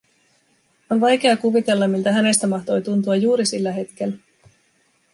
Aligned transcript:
On 0.89 1.01
vaikea 1.01 1.37
kuvitella, 1.37 1.87
miltä 1.87 2.11
hänestä 2.11 2.47
mahtoi 2.47 2.81
tuntua 2.81 3.15
juuri 3.15 3.45
sillä 3.45 3.71
hetkellä. 3.71 4.17